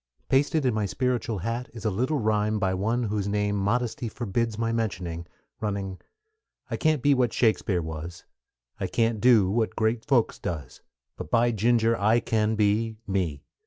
[0.29, 4.57] Pasted in my spiritual hat is a little rime by one whose name modesty forbids
[4.57, 5.27] my mentioning,
[5.59, 6.01] running:
[6.71, 8.23] I can't be what Shakespeare was,
[8.79, 10.81] I can't do what great folks does;
[11.17, 13.43] But, by Ginger, I can be ME!